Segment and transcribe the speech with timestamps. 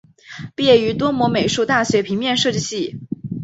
[0.55, 2.99] 毕业于多摩美术大学平面设计系。